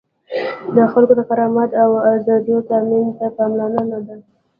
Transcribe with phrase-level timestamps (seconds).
[0.75, 4.15] د خلکو د کرامت او آزادیو تأمین ته پاملرنه ده.